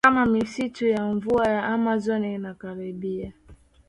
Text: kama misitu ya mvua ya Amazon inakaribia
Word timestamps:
kama 0.05 0.25
misitu 0.25 0.87
ya 0.87 1.05
mvua 1.05 1.47
ya 1.47 1.65
Amazon 1.65 2.23
inakaribia 2.25 3.33